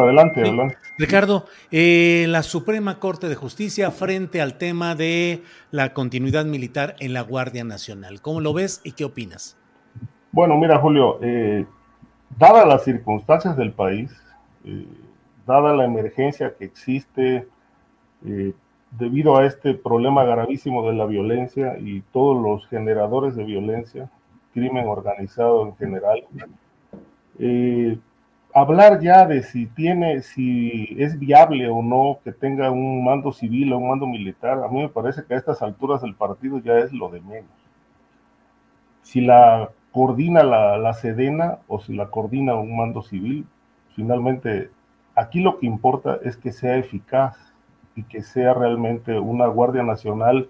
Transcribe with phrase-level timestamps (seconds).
[0.00, 0.76] Adelante, adelante.
[0.98, 7.12] Ricardo, eh, la Suprema Corte de Justicia frente al tema de la continuidad militar en
[7.12, 8.20] la Guardia Nacional.
[8.20, 9.56] ¿Cómo lo ves y qué opinas?
[10.30, 11.66] Bueno, mira, Julio, eh,
[12.38, 14.10] dadas las circunstancias del país,
[14.64, 14.86] eh,
[15.46, 17.46] dada la emergencia que existe
[18.98, 24.10] debido a este problema gravísimo de la violencia y todos los generadores de violencia,
[24.52, 26.24] crimen organizado en general,
[27.38, 27.98] eh,
[28.54, 33.72] hablar ya de si tiene, si es viable o no que tenga un mando civil
[33.72, 36.78] o un mando militar, a mí me parece que a estas alturas del partido ya
[36.78, 37.50] es lo de menos.
[39.02, 43.46] Si la coordina la, la Sedena o si la coordina un mando civil,
[43.94, 44.70] finalmente
[45.14, 47.36] aquí lo que importa es que sea eficaz
[47.96, 50.48] y que sea realmente una Guardia Nacional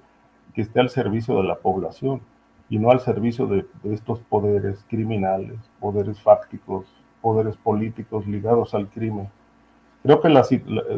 [0.55, 2.21] que esté al servicio de la población
[2.69, 6.87] y no al servicio de, de estos poderes criminales, poderes fácticos,
[7.23, 9.31] poderes políticos ligados al crimen.
[10.03, 10.45] Creo que, la,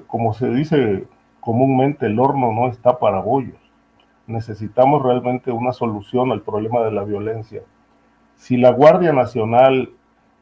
[0.06, 1.06] como se dice
[1.40, 3.58] comúnmente, el horno no está para bollos.
[4.26, 7.62] Necesitamos realmente una solución al problema de la violencia.
[8.36, 9.90] Si la Guardia Nacional,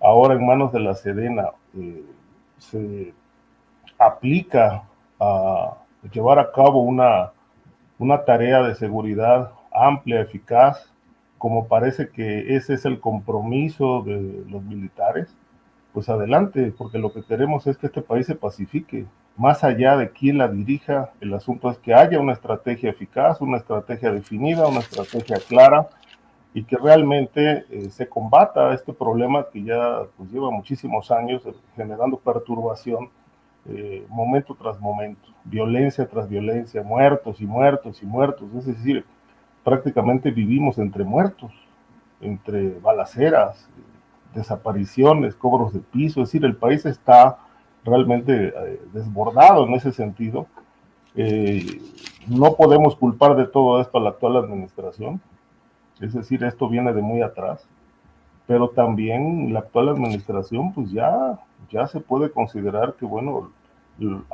[0.01, 2.05] ahora en manos de la Sedena, eh,
[2.59, 3.13] se
[3.99, 4.85] aplica
[5.19, 5.77] a
[6.13, 7.33] llevar a cabo una,
[7.99, 10.93] una tarea de seguridad amplia, eficaz,
[11.39, 15.35] como parece que ese es el compromiso de los militares,
[15.93, 19.07] pues adelante, porque lo que queremos es que este país se pacifique.
[19.37, 23.59] Más allá de quién la dirija, el asunto es que haya una estrategia eficaz, una
[23.59, 25.89] estrategia definida, una estrategia clara
[26.55, 31.55] y que realmente eh, se combata este problema que ya pues, lleva muchísimos años eh,
[31.77, 33.11] generando perturbación
[33.67, 38.49] eh, momento tras momento, violencia tras violencia, muertos y muertos y muertos.
[38.57, 39.05] Es decir,
[39.63, 41.53] prácticamente vivimos entre muertos,
[42.21, 43.69] entre balaceras,
[44.35, 47.39] desapariciones, cobros de piso, es decir, el país está
[47.85, 50.47] realmente eh, desbordado en ese sentido.
[51.15, 51.81] Eh,
[52.27, 55.21] no podemos culpar de todo esto a la actual administración,
[56.01, 57.67] es decir, esto viene de muy atrás,
[58.47, 61.39] pero también la actual administración, pues ya,
[61.71, 63.51] ya se puede considerar que, bueno,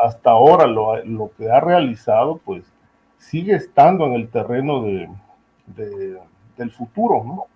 [0.03, 2.65] hasta ahora lo, lo que ha realizado, pues
[3.19, 5.09] sigue estando en el terreno de,
[5.67, 6.19] de,
[6.57, 7.47] del futuro, ¿no?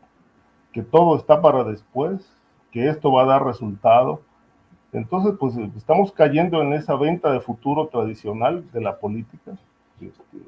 [0.72, 2.28] Que todo está para después,
[2.71, 4.22] que esto va a dar resultado.
[4.93, 9.53] Entonces, pues estamos cayendo en esa venta de futuro tradicional de la política,
[10.00, 10.38] este,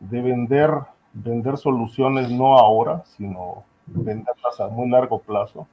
[0.00, 0.70] de vender,
[1.12, 5.66] vender soluciones no ahora, sino venderlas a muy largo plazo,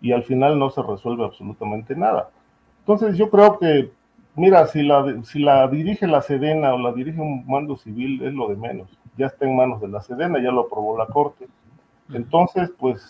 [0.00, 2.30] y al final no se resuelve absolutamente nada.
[2.80, 3.90] Entonces, yo creo que,
[4.36, 8.34] mira, si la, si la dirige la Sedena o la dirige un mando civil, es
[8.34, 8.98] lo de menos.
[9.16, 11.48] Ya está en manos de la Sedena, ya lo aprobó la Corte.
[12.12, 13.02] Entonces, pues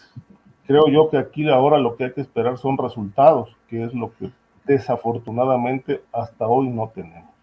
[0.66, 4.12] creo yo que aquí ahora lo que hay que esperar son resultados, que es lo
[4.14, 4.31] que
[4.64, 7.35] desafortunadamente hasta hoy no tenemos.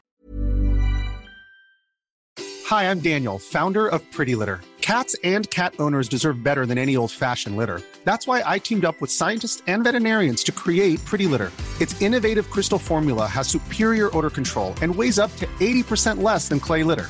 [2.69, 4.61] Hi, I'm Daniel, founder of Pretty Litter.
[4.79, 7.81] Cats and cat owners deserve better than any old-fashioned litter.
[8.03, 11.51] That's why I teamed up with scientists and veterinarians to create Pretty Litter.
[11.79, 16.59] Its innovative crystal formula has superior odor control and weighs up to 80% less than
[16.59, 17.09] clay litter.